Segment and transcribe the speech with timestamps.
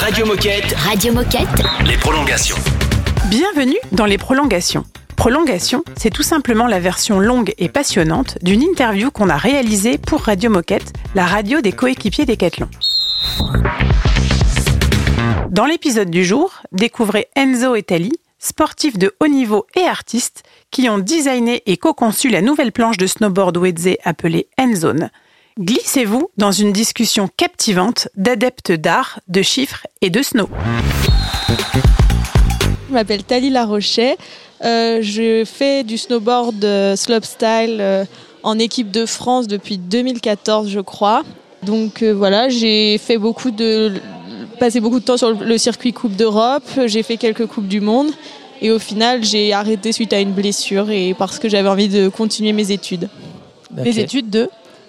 [0.00, 1.62] Radio Moquette, Radio Moquette.
[1.84, 2.56] les prolongations.
[3.28, 4.84] Bienvenue dans les prolongations.
[5.14, 10.22] Prolongation, c'est tout simplement la version longue et passionnante d'une interview qu'on a réalisée pour
[10.22, 12.68] Radio Moquette, la radio des coéquipiers Decathlon.
[15.50, 20.88] Dans l'épisode du jour, découvrez Enzo et Tali, sportifs de haut niveau et artistes, qui
[20.88, 25.10] ont designé et co-conçu la nouvelle planche de snowboard Wedze appelée Endzone.
[25.60, 30.48] Glissez-vous dans une discussion captivante d'adeptes d'art, de chiffres et de snow.
[32.88, 34.16] Je m'appelle Tali Larochet.
[34.64, 38.06] Euh, je fais du snowboard euh, slopestyle euh,
[38.42, 41.24] en équipe de France depuis 2014, je crois.
[41.62, 43.92] Donc euh, voilà, j'ai fait beaucoup de
[44.58, 48.08] passé beaucoup de temps sur le circuit Coupe d'Europe, j'ai fait quelques coupes du monde
[48.62, 52.08] et au final, j'ai arrêté suite à une blessure et parce que j'avais envie de
[52.08, 53.10] continuer mes études.
[53.76, 54.48] Les études de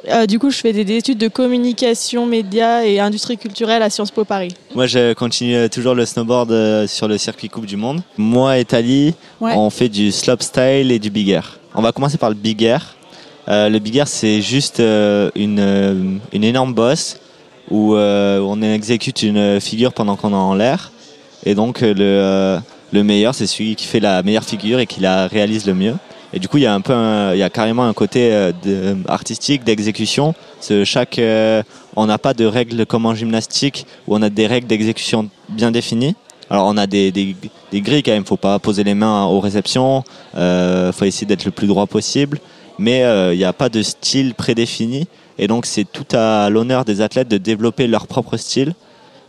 [0.09, 4.09] Euh, du coup, je fais des études de communication, médias et industrie culturelle à Sciences
[4.11, 4.53] Po Paris.
[4.73, 8.01] Moi, je continue toujours le snowboard euh, sur le circuit Coupe du Monde.
[8.17, 9.53] Moi et Tali, Ouais.
[9.55, 11.59] on fait du slopestyle et du big air.
[11.75, 12.95] On va commencer par le big air.
[13.47, 17.17] Euh, le big air, c'est juste une, une énorme bosse
[17.69, 20.91] où on exécute une figure pendant qu'on est en l'air.
[21.45, 22.59] Et donc, le,
[22.91, 25.95] le meilleur, c'est celui qui fait la meilleure figure et qui la réalise le mieux.
[26.33, 26.93] Et du coup, il y a un peu,
[27.33, 30.33] il y a carrément un côté euh, artistique, d'exécution.
[30.85, 31.61] Chaque, euh,
[31.95, 35.71] on n'a pas de règles comme en gymnastique où on a des règles d'exécution bien
[35.71, 36.15] définies.
[36.49, 37.35] Alors on a des, des,
[37.71, 40.03] des grilles quand même, faut pas poser les mains aux réceptions,
[40.35, 42.39] euh, faut essayer d'être le plus droit possible,
[42.77, 45.07] mais euh, il n'y a pas de style prédéfini.
[45.39, 48.73] Et donc c'est tout à l'honneur des athlètes de développer leur propre style,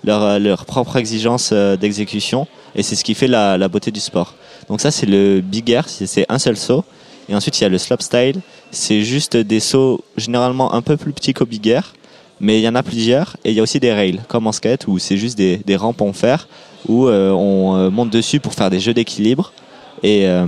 [0.05, 4.35] leur, leur propre exigence d'exécution et c'est ce qui fait la, la beauté du sport.
[4.69, 6.85] Donc ça c'est le big air, c'est un seul saut
[7.29, 11.13] et ensuite il y a le slopestyle, c'est juste des sauts généralement un peu plus
[11.13, 11.95] petits qu'au big air,
[12.41, 14.53] mais il y en a plusieurs et il y a aussi des rails comme en
[14.53, 16.49] skate où c'est juste des, des rampes en fer
[16.89, 19.53] où euh, on euh, monte dessus pour faire des jeux d'équilibre.
[20.03, 20.47] Et, euh,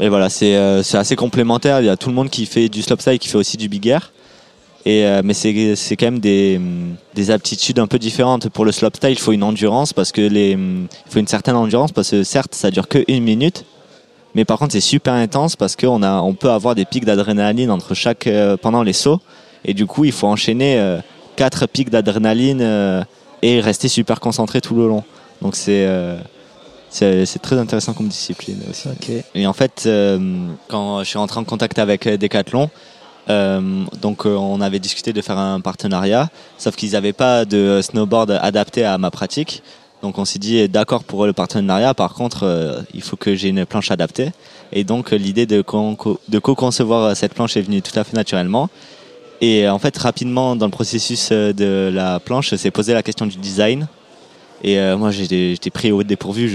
[0.00, 1.80] et voilà, c'est euh, assez complémentaire.
[1.80, 3.86] Il y a tout le monde qui fait du slopestyle, qui fait aussi du big
[3.86, 4.12] air.
[4.86, 6.60] Et, euh, mais c'est quand même des,
[7.14, 8.48] des aptitudes un peu différentes.
[8.48, 11.90] Pour le slopestyle, il faut une endurance parce que les, il faut une certaine endurance
[11.90, 13.64] parce que certes, ça dure que une minute.
[14.36, 17.70] Mais par contre, c'est super intense parce qu'on a, on peut avoir des pics d'adrénaline
[17.70, 19.20] entre chaque, euh, pendant les sauts.
[19.64, 20.98] Et du coup, il faut enchaîner euh,
[21.36, 23.02] quatre pics d'adrénaline euh,
[23.40, 25.02] et rester super concentré tout le long.
[25.42, 25.86] Donc c'est
[26.88, 28.88] c'est très intéressant comme discipline aussi.
[29.34, 29.88] Et en fait,
[30.68, 32.70] quand je suis rentré en contact avec Decathlon,
[33.28, 38.30] donc euh, on avait discuté de faire un partenariat, sauf qu'ils n'avaient pas de snowboard
[38.40, 39.62] adapté à ma pratique.
[40.02, 43.34] Donc on s'est dit eh, d'accord pour le partenariat, par contre euh, il faut que
[43.34, 44.30] j'ai une planche adaptée.
[44.72, 47.98] Et donc euh, l'idée de, con- co- de co-concevoir euh, cette planche est venue tout
[47.98, 48.68] à fait naturellement.
[49.40, 53.02] Et euh, en fait rapidement dans le processus euh, de la planche, s'est posé la
[53.02, 53.88] question du design.
[54.62, 56.48] Et euh, moi j'étais pris au dépourvu,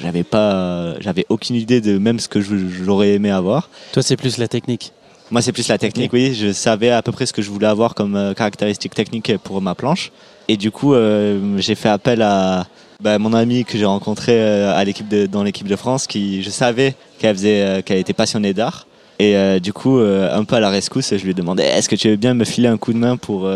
[0.00, 3.70] j'avais pas j'avais aucune idée de même ce que j'aurais aimé avoir.
[3.92, 4.92] Toi, c'est plus la technique.
[5.30, 6.34] Moi, c'est plus la technique, oui.
[6.34, 9.60] Je savais à peu près ce que je voulais avoir comme euh, caractéristique technique pour
[9.60, 10.10] ma planche.
[10.48, 12.66] Et du coup, euh, j'ai fait appel à
[13.02, 16.42] bah, mon amie que j'ai rencontré euh, à l'équipe de, dans l'équipe de France, qui
[16.42, 18.86] je savais qu'elle faisait, qu'elle était passionnée d'art.
[19.20, 22.08] Et du coup, un peu à la rescousse, je lui ai demandé est-ce que tu
[22.08, 23.50] veux bien me filer un coup de main pour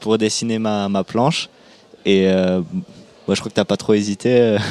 [0.00, 1.50] pour dessiner ma, ma planche?
[2.06, 4.56] Et moi, je crois que t'as pas trop hésité.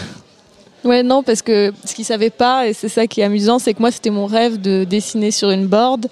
[0.83, 3.75] Ouais, non, parce que ce qu'ils savaient pas, et c'est ça qui est amusant, c'est
[3.75, 6.07] que moi, c'était mon rêve de dessiner sur une board.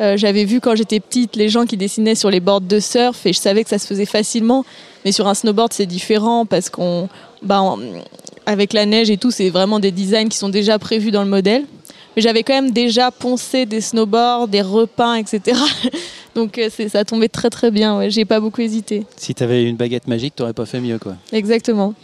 [0.00, 3.26] Euh, J'avais vu quand j'étais petite les gens qui dessinaient sur les boards de surf
[3.26, 4.64] et je savais que ça se faisait facilement.
[5.04, 7.08] Mais sur un snowboard, c'est différent parce qu'on,
[7.42, 7.78] bah, on-
[8.46, 11.28] avec la neige et tout, c'est vraiment des designs qui sont déjà prévus dans le
[11.28, 11.64] modèle.
[12.16, 15.58] Mais j'avais quand même déjà poncé des snowboards, des repeints, etc.
[16.34, 17.98] Donc euh, c'est- ça tombait très très bien.
[17.98, 18.10] Ouais.
[18.10, 19.04] J'ai pas beaucoup hésité.
[19.16, 21.14] Si t'avais une baguette magique, t'aurais pas fait mieux, quoi.
[21.32, 21.94] Exactement.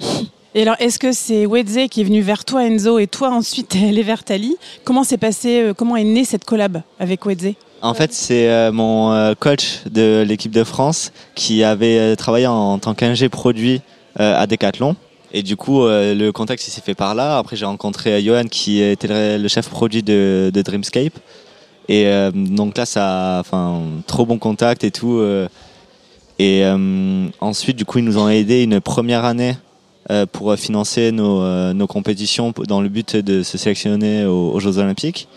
[0.55, 3.75] Et alors, est-ce que c'est Wedze qui est venu vers toi, Enzo, et toi ensuite
[3.77, 4.57] elle est vers Tali?
[4.85, 7.53] Comment s'est passé, euh, comment est née cette collab avec Wedze?
[7.83, 12.47] En fait, c'est euh, mon euh, coach de l'équipe de France qui avait euh, travaillé
[12.47, 13.81] en, tant qu'ingé produit
[14.19, 14.97] à Decathlon.
[15.35, 17.37] Et du coup, le contact s'est fait par là.
[17.37, 21.13] Après, j'ai rencontré Johan qui était le, chef produit de, Dreamscape.
[21.91, 25.23] Et donc là, ça, enfin, trop bon contact et tout.
[26.39, 26.65] et
[27.41, 29.59] ensuite, du coup, ils nous ont aidé une première année
[30.33, 35.29] pour financer nos, compétitions dans le but de se sélectionner aux Jeux Olympiques.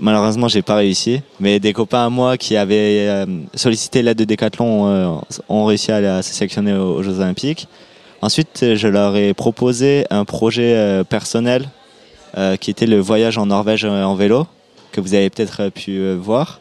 [0.00, 4.24] Malheureusement, j'ai pas réussi, mais des copains à moi qui avaient euh, sollicité l'aide de
[4.24, 5.14] Decathlon euh,
[5.48, 7.68] ont réussi à, se sélectionner aux, Jeux Olympiques.
[8.20, 11.68] Ensuite, je leur ai proposé un projet euh, personnel
[12.58, 14.48] qui était le voyage en Norvège en vélo,
[14.90, 16.58] que vous avez peut-être pu voir.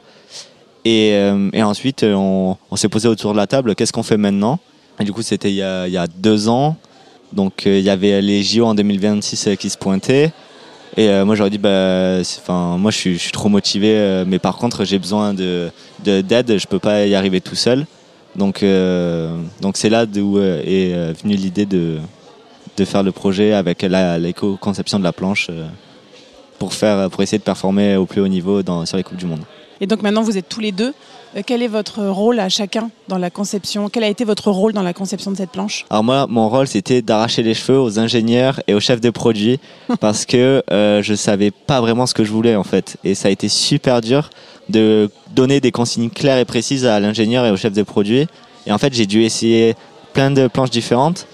[0.85, 1.17] Et,
[1.63, 4.59] ensuite, on, s'est posé autour de la table, qu'est-ce qu'on fait maintenant?
[4.99, 6.77] Du coup, c'était il, y a- deux ans.
[7.33, 10.31] Donc il y avait les JO en 2026 euh, qui se pointaient.
[10.95, 14.25] Et euh, moi j'aurais dit, bah, enfin, moi je suis, je suis trop motivé, euh,
[14.27, 15.69] mais par contre j'ai besoin de
[16.03, 17.85] de- d'aide, je peux pas y arriver tout seul.
[18.35, 21.97] Donc euh, donc c'est là d'où euh, est venue l'idée de
[22.77, 25.49] de faire le projet avec la- l'éco-conception de la planche
[26.59, 29.25] pour faire pour essayer de performer au plus haut niveau dans, sur les coupes du
[29.25, 29.41] monde.
[29.83, 30.93] Et donc maintenant, vous êtes tous les deux.
[31.35, 33.89] Euh, Quel est votre rôle à chacun dans la conception?
[33.89, 35.85] Quel a été votre rôle dans la conception de cette planche?
[35.89, 39.59] Alors moi, mon rôle, c'était d'arracher les cheveux aux ingénieurs et aux chefs de produit
[39.99, 42.95] parce que euh, je savais pas vraiment ce que je voulais en fait.
[43.03, 44.29] Et ça a été super dur
[44.69, 48.25] de donner des consignes claires et précises à l'ingénieur et au chef de produit.
[48.65, 49.75] Et en fait, j'ai dû essayer
[50.13, 51.27] plein de planches différentes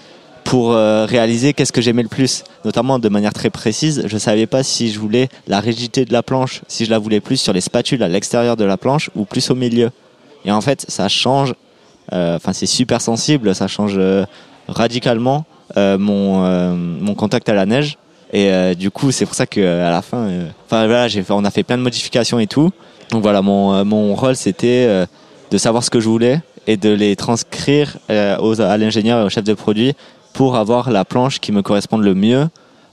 [0.50, 4.02] pour euh, réaliser qu'est-ce que j'aimais le plus, notamment de manière très précise.
[4.08, 7.20] Je savais pas si je voulais la rigidité de la planche, si je la voulais
[7.20, 9.90] plus sur les spatules à l'extérieur de la planche ou plus au milieu.
[10.44, 11.54] Et en fait, ça change.
[12.12, 14.24] euh, Enfin, c'est super sensible, ça change euh,
[14.66, 15.44] radicalement
[15.76, 16.42] mon
[16.76, 17.96] mon contact à la neige.
[18.32, 20.26] Et du coup, c'est pour ça que à la fin,
[20.66, 22.72] enfin voilà, on a fait plein de modifications et tout.
[23.12, 25.06] Donc voilà, mon mon rôle c'était
[25.52, 27.98] de savoir ce que je voulais et de les transcrire
[28.40, 29.94] aux, à l'ingénieur et au chef de produit
[30.32, 32.48] pour avoir la planche qui me corresponde le mieux,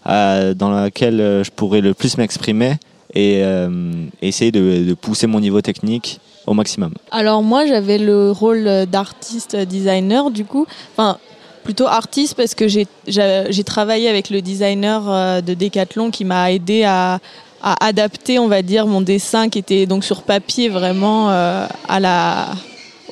[0.08, 2.78] euh, dans laquelle euh, je pourrais le plus m'exprimer
[3.14, 3.92] et euh,
[4.22, 6.94] essayer de, pousser mon niveau technique au maximum.
[7.12, 11.18] Alors moi j'avais le rôle d'artiste designer du coup, enfin
[11.66, 17.20] plutôt artiste parce que j'ai travaillé avec le designer de Decathlon qui m'a aidé à,
[17.62, 22.48] adapter on va dire mon dessin qui était donc sur papier vraiment à la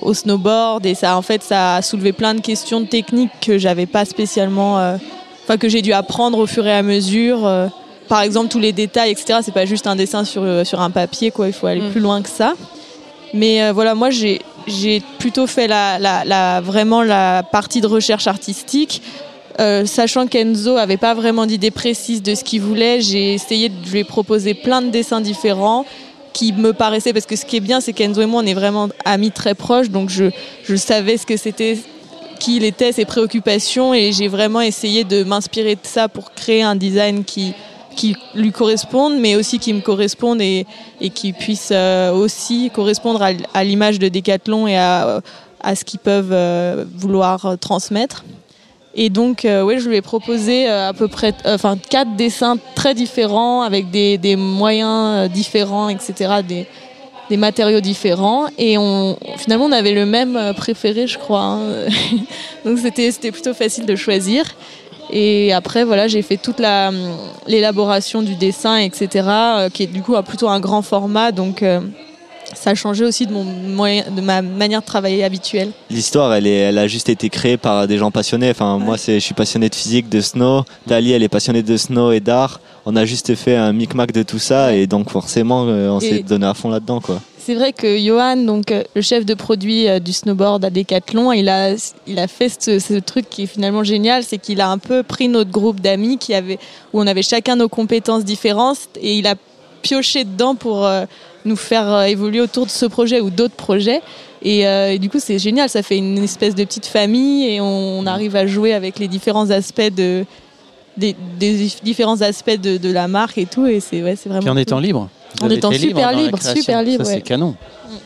[0.01, 3.85] au snowboard et ça en fait ça a soulevé plein de questions techniques que j'avais
[3.85, 4.97] pas spécialement euh,
[5.43, 7.67] enfin que j'ai dû apprendre au fur et à mesure euh,
[8.09, 10.91] par exemple tous les détails etc c'est pas juste un dessin sur euh, sur un
[10.91, 11.91] papier quoi il faut aller Mm.
[11.91, 12.53] plus loin que ça
[13.33, 17.87] mais euh, voilà, moi j'ai j'ai plutôt fait la, la, la- vraiment la partie de
[17.87, 19.01] recherche artistique.
[19.85, 24.03] Sachant qu'Enzo avait pas vraiment d'idée précise de ce qu'il voulait, j'ai essayé de lui
[24.03, 25.85] proposer plein de dessins différents
[26.35, 28.53] qui me paraissaient parce que ce qui est bien c'est qu'Enzo et moi on est
[28.53, 30.25] vraiment amis très proches donc je,
[30.65, 31.79] je savais ce que c'était
[32.39, 36.61] qui il était, ses préoccupations et j'ai vraiment essayé de m'inspirer de ça pour créer
[36.61, 37.53] un design qui
[37.95, 40.67] qui lui corresponde mais aussi qui me corresponde et,
[40.99, 45.21] et qui puisse euh, aussi correspondre à l'image de Decathlon et à,
[45.61, 48.25] à ce qu'ils peuvent euh, vouloir euh, transmettre.
[48.97, 52.15] Et donc, euh, ouais, je lui ai proposé euh, à peu près, euh, enfin, quatre
[52.15, 56.65] dessins très différents avec des, moyens différents, etc., des,
[57.37, 58.47] matériaux différents.
[58.57, 58.77] Et
[59.37, 61.41] finalement, on avait le même préféré, je crois.
[61.41, 61.87] hein.
[62.65, 64.45] donc, c'était, plutôt facile de choisir.
[65.11, 66.91] Et après, voilà, j'ai fait toute la,
[67.47, 69.27] l'élaboration du dessin, etc.,
[69.73, 71.31] qui est du coup à plutôt un grand format.
[71.31, 71.63] Donc,
[72.53, 75.71] ça a changé aussi de, mon moyen, de ma manière de travailler habituelle.
[75.89, 78.49] L'histoire, elle, est, elle a juste été créée par des gens passionnés.
[78.51, 80.63] Enfin, moi, c'est, je suis passionné de physique, de snow.
[80.87, 82.59] Dali, elle est passionnée de snow et d'art.
[82.85, 86.21] On a juste fait un micmac de tout ça et donc forcément, euh, on s'est
[86.21, 87.19] donné à fond là-dedans, quoi.
[87.45, 91.31] C'est vrai que Johan, donc euh, le chef de produit euh, du snowboard à Decathlon,
[91.31, 91.75] il a,
[92.07, 95.03] il a fait ce, ce truc qui est finalement génial, c'est qu'il a un peu
[95.03, 96.57] pris notre groupe d'amis qui avait,
[96.91, 99.35] où on avait chacun nos compétences différentes et il a
[99.83, 101.05] pioché dedans pour euh,
[101.45, 104.01] nous faire euh, évoluer autour de ce projet ou d'autres projets.
[104.41, 107.61] Et, euh, et du coup, c'est génial, ça fait une espèce de petite famille et
[107.61, 110.25] on, on arrive à jouer avec les différents aspects de
[110.97, 114.41] des, des différents aspects de, de la marque et tout et c'est ouais, c'est vraiment
[114.41, 114.61] Puis en cool.
[114.61, 115.09] étant libre.
[115.41, 116.61] Vous En étant super libre, création.
[116.61, 117.15] super libre, Ça, ouais.
[117.17, 117.55] c'est canon.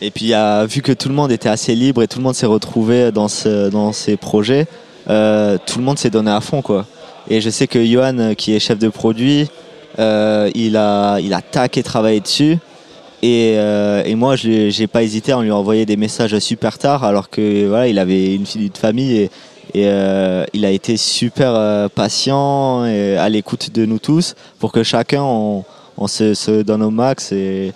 [0.02, 2.34] Et puis, euh, vu que tout le monde était assez libre et tout le monde
[2.34, 4.66] s'est retrouvé dans, ce, dans ces projets,
[5.10, 6.88] euh, tout le monde s'est donné à fond, quoi.
[7.30, 9.48] Et je sais que Johan, qui est chef de produit,
[10.00, 12.58] euh, il, a, il a taqué travaillé dessus.
[13.22, 17.30] Et, euh, et moi, j'ai pas hésité à lui envoyer des messages super tard, alors
[17.30, 19.24] que voilà, il avait une fille de famille et,
[19.74, 24.72] et euh, il a été super euh, patient et à l'écoute de nous tous pour
[24.72, 25.64] que chacun on,
[25.98, 27.72] on se, se donne au max et,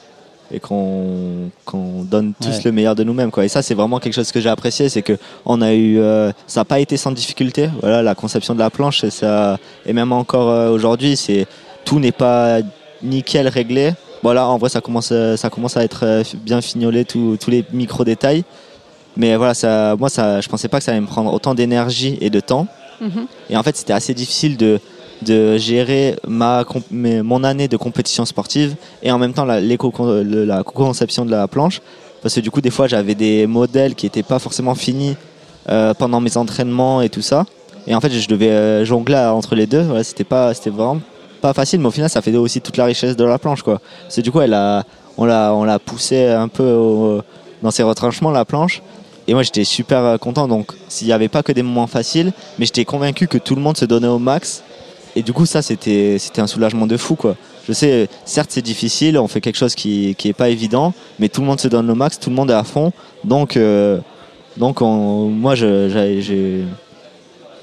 [0.52, 2.62] et qu'on qu'on donne tous Ouais.
[2.66, 3.30] le meilleur de nous-mêmes.
[3.42, 6.32] Et ça c'est vraiment quelque chose que j'ai apprécié, c'est que on a eu euh,
[6.48, 7.70] ça n'a pas été sans difficulté.
[7.82, 11.46] Voilà, la conception de la planche et ça et même encore euh, aujourd'hui, c'est
[11.86, 12.60] tout n'est pas
[13.04, 13.94] nickel réglé.
[14.24, 17.52] Voilà, en vrai ça commence euh, ça commence à être euh, bien fignolé tous tous
[17.52, 18.44] les micro détails.
[19.18, 22.18] Mais voilà, ça moi ça je pensais pas que ça allait me prendre autant d'énergie
[22.22, 22.68] et de temps.
[23.02, 23.26] Mhm.
[23.50, 24.80] Et en fait, c'était assez difficile de,
[25.24, 30.64] de gérer ma, mes- mon année de compétition sportive et en même temps la, la
[30.64, 31.82] conception de la planche.
[32.22, 35.18] Parce que du coup, des fois, j'avais des modèles qui n'étaient pas forcément finis
[35.70, 37.46] euh, pendant mes entraînements et tout ça.
[37.88, 39.82] Et en fait, je devais euh, jongler entre les deux.
[39.82, 41.02] Voilà, c'était pas, c'était vraiment
[41.44, 43.80] pas facile, mais au final, ça fait aussi toute la richesse de la planche, quoi.
[44.14, 44.84] Que du coup, elle a,
[45.18, 47.22] on l'a, on l'a poussé un peu au-
[47.62, 48.82] dans ses retranchements, la planche.
[49.28, 50.48] Et moi, j'étais super content.
[50.48, 53.62] Donc, s'il n'y avait pas que des moments faciles, mais j'étais convaincu que tout le
[53.62, 54.64] monde se donnait au max.
[55.16, 57.36] Et du coup, ça, c'était, c'était un soulagement de fou, quoi.
[57.68, 61.30] Je sais, certes, c'est difficile, on fait quelque chose qui, qui est pas évident, mais
[61.30, 62.92] tout le monde se donne au max, tout le monde est à fond.
[63.24, 64.00] Donc, euh,
[64.58, 66.66] donc on- moi, j'ai,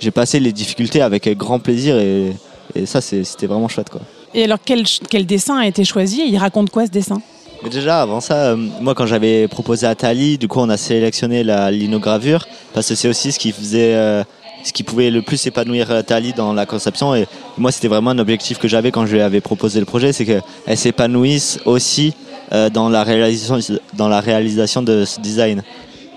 [0.01, 2.33] j'ai passé les difficultés avec grand plaisir et,
[2.75, 4.01] et ça, c'était vraiment chouette, quoi.
[4.35, 7.21] Et alors, quel, quel dessin a été choisi il raconte quoi ce dessin?
[7.63, 10.77] Mais déjà, avant ça, euh, moi, quand j'avais proposé à Tali, du coup, on a
[10.77, 14.25] sélectionné la linogravure parce que c'est aussi ce qui faisait, euh,
[14.65, 17.15] ce qui pouvait le plus épanouir euh, Tali dans la conception.
[17.15, 17.27] Et
[17.59, 20.25] moi, c'était vraiment un objectif que j'avais quand je lui avais proposé le projet, c'est
[20.25, 20.43] qu'elle
[20.77, 22.15] s'épanouisse aussi
[22.53, 23.59] euh, dans la réalisation,
[23.95, 25.63] dans la réalisation de ce design.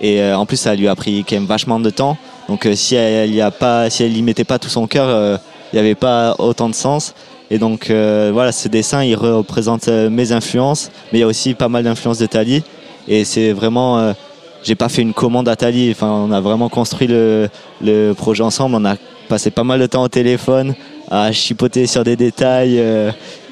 [0.02, 2.18] Et en plus, ça lui a pris quand même vachement de temps.
[2.50, 5.40] Donc, si elle y a pas, si elle y mettait pas tout son cœur,
[5.74, 7.16] il n'y avait pas autant de sens.
[7.50, 11.28] Et donc euh, voilà, ce dessin, il représente euh, mes influences, mais il y a
[11.28, 12.64] aussi pas mal d'influences de Tali.
[13.08, 14.14] Et c'est vraiment, euh,
[14.64, 15.92] j'ai pas fait une commande à Tali.
[15.92, 17.50] Enfin, on a vraiment construit le,
[17.82, 18.76] le projet ensemble.
[18.76, 18.96] On a
[19.28, 20.74] passé pas mal de temps au téléphone
[21.12, 23.12] à chipoter sur des détails euh,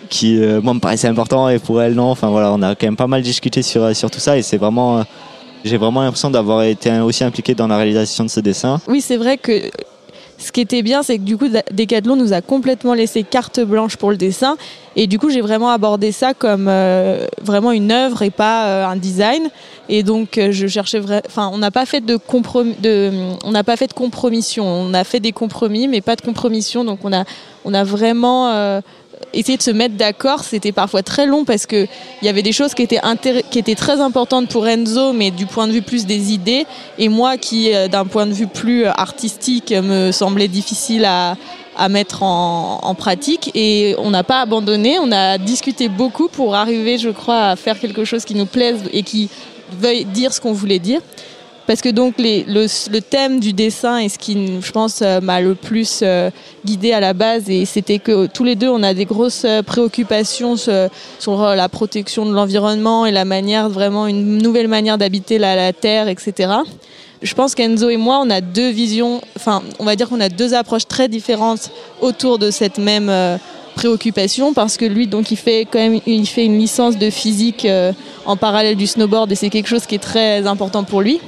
[0.09, 2.11] qui, euh, moi, me paraissaient importants et pour elle non.
[2.11, 4.57] Enfin voilà, on a quand même pas mal discuté sur sur tout ça et c'est
[4.57, 5.03] vraiment, euh,
[5.63, 8.79] j'ai vraiment l'impression d'avoir été aussi impliqué dans la réalisation de ce dessin.
[8.87, 9.69] Oui, c'est vrai que
[10.41, 13.95] ce qui était bien, c'est que du coup, Decathlon nous a complètement laissé carte blanche
[13.95, 14.57] pour le dessin.
[14.95, 18.85] Et du coup, j'ai vraiment abordé ça comme euh, vraiment une œuvre et pas euh,
[18.87, 19.49] un design.
[19.87, 21.21] Et donc, euh, je cherchais vrai...
[21.27, 22.75] Enfin, on n'a pas fait de compromis.
[23.43, 24.65] On n'a pas fait de compromission.
[24.65, 26.83] On a fait des compromis, mais pas de compromission.
[26.83, 27.23] Donc, on a,
[27.63, 28.81] on a vraiment
[29.33, 30.43] essayé de se mettre d'accord.
[30.43, 31.87] C'était parfois très long parce que
[32.21, 32.99] il y avait des choses qui étaient
[33.49, 36.65] qui étaient très importantes pour Enzo, mais du point de vue plus des idées.
[36.97, 41.35] Et moi, qui euh, d'un point de vue plus euh, artistique, me semblait difficile à
[41.77, 46.53] à mettre en, en pratique et on n'a pas abandonné, on a discuté beaucoup pour
[46.53, 49.29] arriver, je crois, à faire quelque chose qui nous plaise et qui
[49.79, 50.99] veuille dire ce qu'on voulait dire.
[51.67, 55.55] Parce que donc le, thème du dessin est ce qui, je pense, euh, m'a le
[55.55, 56.29] plus euh,
[56.65, 59.61] guidé à la base et c'était que tous les deux, on a des grosses euh,
[59.61, 65.71] préoccupations sur, la protection de l'environnement et la manière, vraiment une nouvelle manière d'habiter la,
[65.73, 66.51] Terre, etc.
[67.21, 70.29] Je pense qu'Enzo et moi, on a deux visions, enfin, on va dire qu'on a
[70.29, 71.69] deux approches très différentes
[72.01, 73.11] autour de cette même
[73.75, 77.67] préoccupation parce que lui, donc, il fait quand même, il fait une licence de physique
[78.25, 81.21] en parallèle du snowboard et c'est quelque chose qui est très important pour lui.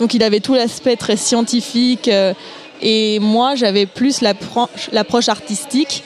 [0.00, 2.34] Donc, il avait tout l'aspect très scientifique euh,
[2.82, 6.02] et moi, j'avais plus l'approche artistique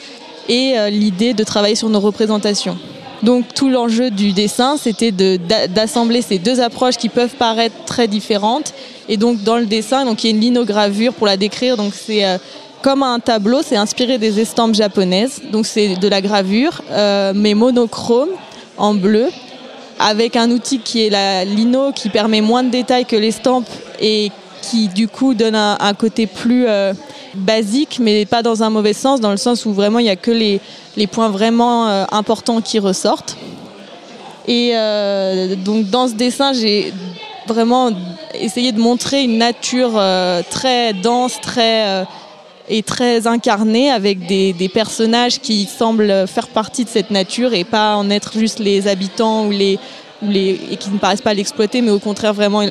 [0.49, 2.77] et euh, l'idée de travailler sur nos représentations.
[3.23, 8.75] Donc tout l'enjeu du dessin, c'était d'assembler ces deux approches qui peuvent paraître très différentes.
[9.09, 11.79] Et donc dans le dessin, donc il y a une linogravure pour la décrire.
[11.79, 12.37] Donc c'est euh,
[12.83, 15.41] comme un tableau, c'est inspiré des estampes japonaises.
[15.53, 16.83] Donc c'est de la gravure,
[17.35, 18.29] mais monochrome
[18.77, 19.29] en bleu,
[19.99, 23.69] avec un outil qui est la lino, qui permet moins de détails que l'estampe
[24.01, 24.31] et
[24.71, 26.93] qui du coup donne un, côté plus euh,
[27.35, 30.17] basique, mais pas dans un mauvais sens, dans le sens où vraiment il n'y a
[30.17, 30.61] que les,
[31.07, 33.37] points vraiment euh, importants qui ressortent.
[34.47, 36.93] Et euh, donc dans ce dessin, j'ai
[37.47, 37.91] vraiment
[38.35, 40.01] essayé de montrer une nature
[40.51, 42.07] très dense, très
[42.71, 47.97] et très incarnée, avec des personnages qui semblent faire partie de cette nature et pas
[47.97, 49.79] en être juste les habitants ou les,
[50.23, 52.63] et qui ne paraissent pas l'exploiter, mais au contraire vraiment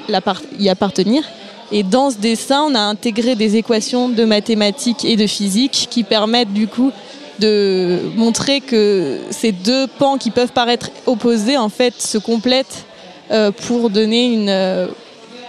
[0.60, 1.24] y appartenir.
[1.72, 6.04] Et dans ce dessin, on a intégré des équations de mathématiques et de physique qui
[6.04, 6.92] permettent du coup
[7.40, 12.86] de montrer que ces deux pans qui peuvent paraître opposés en fait se complètent
[13.32, 14.88] euh, pour donner une euh,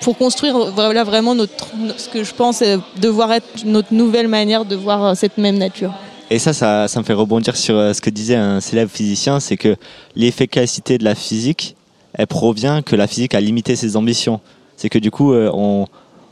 [0.01, 1.67] pour construire voilà vraiment notre
[1.99, 5.93] ce que je pense euh, devoir être notre nouvelle manière de voir cette même nature.
[6.31, 9.77] Et ça, ça, me fait rebondir sur ce que disait un célèbre physicien, c'est que
[10.17, 11.77] l'efficacité de la physique,
[12.15, 14.41] elle provient que la physique a limité ses ambitions.
[14.77, 15.87] C'est que du coup, euh, on,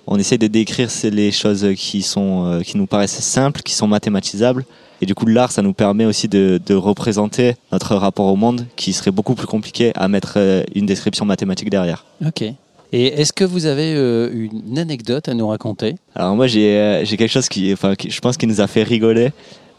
[0.06, 3.86] on essaie de décrire les choses qui, sont, euh, qui nous paraissent simples, qui sont
[3.86, 4.64] mathématisables.
[5.00, 8.66] Et du coup, l'art, ça nous permet aussi de, de représenter notre rapport au monde,
[8.76, 12.04] qui serait beaucoup plus compliqué à mettre euh, une description mathématique derrière.
[12.24, 12.44] Ok.
[12.94, 15.96] Et est-ce que vous avez euh, une anecdote à nous raconter?
[16.14, 18.82] Alors moi j'ai euh, quelque chose qui enfin qui, je pense qui nous a fait
[18.82, 19.32] rigoler.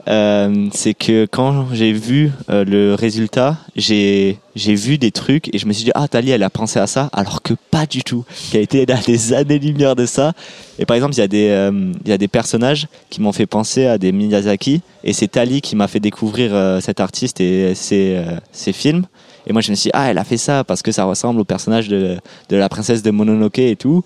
[0.10, 5.57] Euh, c'est que quand j'ai vu euh, le résultat, j'ai j'ai vu des trucs et
[5.57, 8.03] je me suis dit ah Tali elle a pensé à ça alors que pas du
[8.03, 8.25] tout.
[8.51, 10.33] Qui a été à des années lumière de ça.
[10.77, 13.31] Et par exemple il y a des euh, il y a des personnages qui m'ont
[13.31, 17.74] fait penser à des Miyazaki et c'est Tali qui m'a fait découvrir cet artiste et
[17.74, 19.05] ses ses films.
[19.48, 21.39] Et moi je me suis dit ah elle a fait ça parce que ça ressemble
[21.39, 22.17] au personnage de
[22.50, 24.03] de la princesse de Mononoke et tout.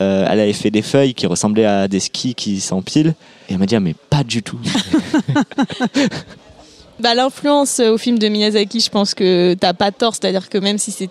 [0.00, 3.14] Euh, elle avait fait des feuilles qui ressemblaient à des skis qui s'empilent.
[3.48, 4.58] Et elle m'a dit, ah, mais pas du tout.
[7.00, 10.58] Bah, l'influence euh, au film de Miyazaki, je pense que t'as pas tort, c'est-à-dire que
[10.58, 11.08] même si c'est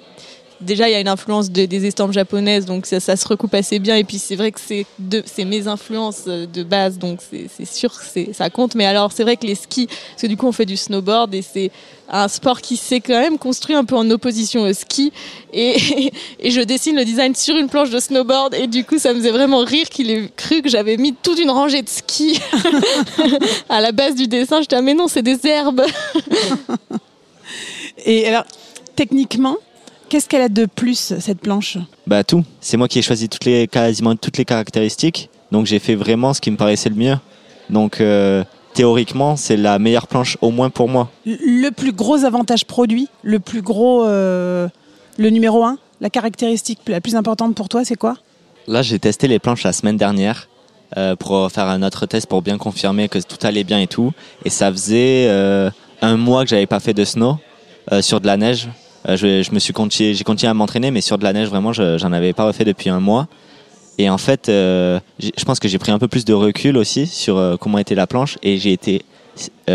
[0.62, 3.80] déjà il y a une influence de- des estampes japonaises, donc ça, se recoupe assez
[3.80, 3.96] bien.
[3.96, 8.34] Et puis c'est vrai que c'est mes influences euh, de base, donc c'est sûr que
[8.34, 8.76] ça compte.
[8.76, 11.34] Mais alors c'est vrai que les skis, parce que du coup on fait du snowboard
[11.34, 11.72] et c'est
[12.10, 15.12] un sport qui s'est quand même construit un peu en opposition au ski.
[15.54, 19.14] Et, et je dessine le design sur une planche de snowboard et du coup ça
[19.14, 22.40] me faisait vraiment rire qu'il ait cru que j'avais mis toute une rangée de skis
[23.70, 24.62] à la base du dessin.
[24.62, 25.84] J'étais ah, mais non c'est des herbes.
[28.06, 28.46] Et alors,
[28.96, 29.58] techniquement,
[30.10, 32.44] qu'est-ce qu'elle a de plus, cette planche Bah tout.
[32.62, 35.30] C'est moi qui ai choisi toutes les, quasiment toutes les caractéristiques.
[35.52, 37.18] Donc j'ai fait vraiment ce qui me paraissait le mieux.
[37.70, 41.10] Donc euh, théoriquement, c'est la meilleure planche au moins pour moi.
[41.26, 44.68] Le plus gros avantage produit, le plus gros, euh,
[45.18, 48.16] le numéro un, la caractéristique la plus importante pour toi, c'est quoi?
[48.68, 50.50] Là, j'ai testé les planches la semaine dernière
[50.96, 54.12] euh, pour faire un autre test pour bien confirmer que tout allait bien et tout.
[54.46, 55.70] Et ça faisait euh,
[56.02, 57.38] un mois que j'avais pas fait de snow
[57.92, 58.70] euh, sur de la neige.
[59.08, 59.74] Euh, je, me suis
[60.13, 62.66] j'ai continué à m'entraîner, mais sur de la neige vraiment, je- j'en avais pas refait
[62.66, 63.27] depuis un mois.
[63.98, 67.08] Et en fait, euh, je pense que j'ai pris un peu plus de recul aussi
[67.08, 69.04] sur euh, comment était la planche et j'ai été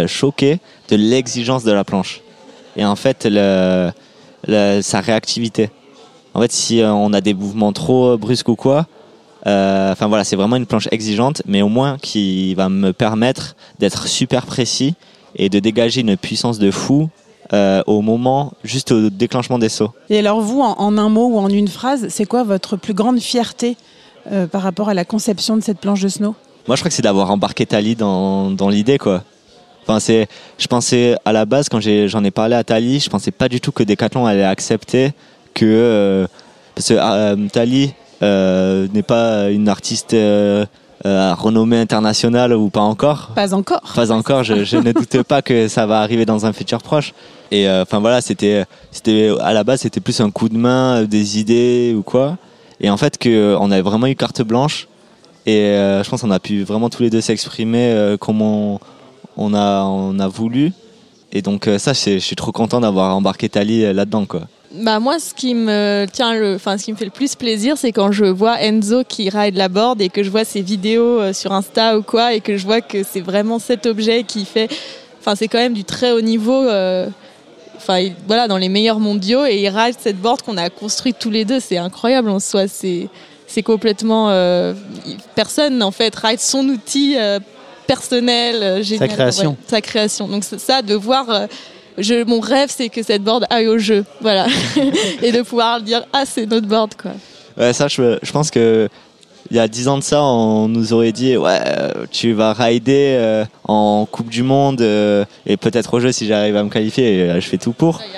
[0.06, 2.20] choqué de l'exigence de la planche.
[2.76, 3.28] Et en fait,
[4.48, 5.70] sa réactivité.
[6.34, 8.86] En fait, si on a des mouvements trop brusques ou quoi,
[9.44, 14.08] enfin voilà, c'est vraiment une planche exigeante, mais au moins qui va me permettre d'être
[14.08, 14.94] super précis
[15.36, 17.08] et de dégager une puissance de fou
[17.52, 19.90] euh, au moment, juste au déclenchement des sauts.
[20.08, 22.94] Et alors vous, en, en un mot ou en une phrase, c'est quoi votre plus
[22.94, 23.76] grande fierté
[24.30, 26.34] euh, par rapport à la conception de cette planche de snow?
[26.68, 29.22] Moi, je crois que c'est d'avoir embarqué Tali dans, dans l'idée, quoi.
[29.82, 30.28] Enfin, c'est,
[30.58, 33.60] je pensais à la base quand j'en ai parlé à Tali, je pensais pas du
[33.60, 35.12] tout que Decathlon allait accepter
[35.54, 36.26] que euh,
[36.74, 37.92] parce que Tali
[38.22, 40.16] n'est pas une artiste
[41.04, 43.30] euh, euh, renommée internationale ou pas encore?
[43.34, 43.80] Pas encore.
[43.94, 47.12] Pas encore, je, je ne doute pas que ça va arriver dans un futur proche.
[47.50, 51.02] Et euh, enfin voilà, c'était, c'était à la base c'était plus un coup de main,
[51.02, 52.38] euh, des idées ou quoi.
[52.80, 54.88] Et en fait que on a vraiment eu carte blanche.
[55.44, 58.78] Et euh, je pense qu'on a pu vraiment tous les deux s'exprimer euh, comme on,
[59.36, 60.72] on a on a voulu.
[61.32, 64.42] Et donc euh, ça, c'est- je suis trop content d'avoir embarqué Tali euh, là-dedans quoi.
[64.74, 67.76] Bah moi, ce qui me tient, le, enfin ce qui me fait le plus plaisir,
[67.76, 71.20] c'est quand je vois Enzo qui ride la board et que je vois ses vidéos
[71.20, 74.46] euh, sur Insta ou quoi, et que je vois que c'est vraiment cet objet qui
[74.46, 74.70] fait,
[75.20, 76.62] enfin c'est quand même du très haut niveau.
[76.62, 77.08] euh,
[77.76, 81.16] Enfin il- voilà, dans les meilleurs mondiaux et il ride cette board qu'on a construite
[81.18, 82.68] tous les deux, c'est incroyable en soi.
[82.68, 83.08] C'est
[83.48, 84.72] c'est complètement euh,
[85.34, 87.40] personne en fait ride son outil euh,
[87.88, 89.08] personnel, génial.
[89.10, 89.50] création.
[89.50, 90.28] Ouais, sa création.
[90.28, 91.28] Donc ça de voir.
[91.98, 94.46] Je, mon rêve, c'est que cette board aille au jeu, voilà,
[95.22, 97.12] et de pouvoir dire ah c'est notre board quoi.
[97.56, 98.88] Ouais, ça, je, je pense que
[99.50, 102.54] il y a 10 ans de ça, on nous aurait dit ouais, euh, tu vas
[102.54, 106.70] rider euh, en Coupe du Monde euh, et peut-être au jeu si j'arrive à me
[106.70, 107.18] qualifier.
[107.18, 108.00] Et, euh, je fais tout pour.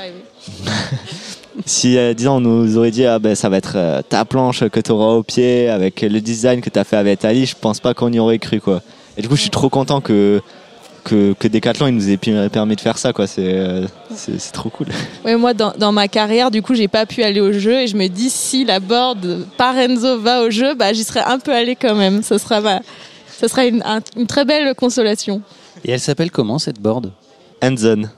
[1.67, 4.03] Si il y a 10 ans, on nous aurait dit ah ben ça va être
[4.09, 7.25] ta planche que tu auras au pied avec le design que tu as fait avec
[7.25, 8.83] Ali, je pense pas qu'on y aurait cru quoi.
[9.17, 10.43] Et du coup, je suis trop content que
[11.05, 13.27] que, que Decathlon il nous ait permis de faire ça quoi.
[13.27, 14.87] C'est euh, c'est c'est trop cool.
[15.25, 17.87] Ouais, moi, dans, dans ma carrière, du coup, j'ai pas pu aller au jeu et
[17.87, 21.39] je me dis si la board par Enzo va au jeu, bah, j'y serais un
[21.39, 22.23] peu allée quand même.
[22.23, 22.81] Ce sera, ma-
[23.41, 25.43] ce sera une, un- une très belle consolation.
[25.85, 27.13] Et elle s'appelle comment cette board?
[27.63, 28.11] Handzone.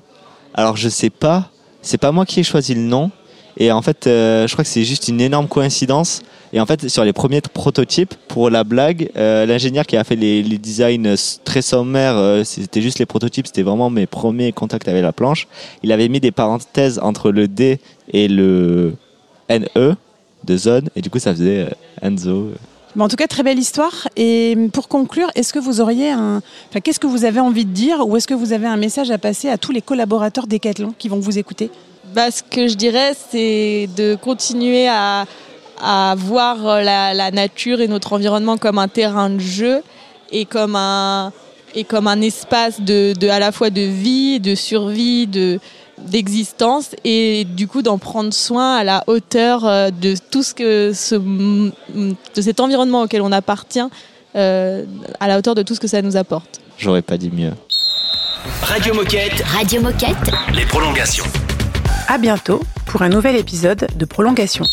[0.54, 1.50] Alors je sais pas,
[1.82, 3.10] c'est pas moi qui ai choisi le nom.
[3.58, 6.22] Et en fait, euh, je crois que c'est juste une énorme coïncidence.
[6.52, 10.16] Et en fait, sur les premiers prototypes, pour la blague, euh, l'ingénieur qui a fait
[10.16, 11.14] les, designs
[11.44, 15.48] très sommaires, euh, c'était juste les prototypes, c'était vraiment mes premiers contacts avec la planche.
[15.82, 17.80] Il avait mis des parenthèses entre le D
[18.12, 18.94] et le
[19.48, 19.96] NE
[20.44, 21.66] de zone, et du coup, ça faisait
[22.02, 22.50] Enzo.
[22.94, 24.08] Mais en tout cas, très belle histoire.
[24.16, 26.40] Et pour conclure, est-ce que vous auriez un.
[26.82, 29.18] Qu'est-ce que vous avez envie de dire ou est-ce que vous avez un message à
[29.18, 31.70] passer à tous les collaborateurs Decathlon qui vont vous écouter?
[32.14, 35.26] Bah, ce que je dirais, c'est de continuer à,
[35.82, 39.82] à voir la, la nature et notre environnement comme un terrain de jeu
[40.32, 41.32] et comme un,
[41.74, 45.60] et comme un espace de, de, à la fois de vie, de survie, de,
[45.98, 50.92] d'existence et du coup d'en prendre soin à la hauteur euh, de tout ce que
[50.94, 53.80] ce, de cet environnement auquel on appartient,
[54.36, 54.84] euh,
[55.20, 56.60] à la hauteur de tout ce que ça nous apporte.
[56.78, 57.52] J'aurais pas dit mieux.
[58.62, 60.16] Radio Moquette, Radio Moquette.
[60.54, 61.24] les prolongations.
[62.08, 64.64] À bientôt pour un nouvel épisode de Prolongation.